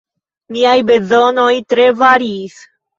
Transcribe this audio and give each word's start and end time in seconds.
Miaj 0.57 0.73
bezonoj 0.93 1.55
tre 1.71 1.89
variis. 2.05 2.63